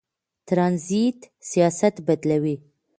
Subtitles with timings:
[0.47, 1.19] ترانزیت
[1.49, 2.55] سیاست بدلوي.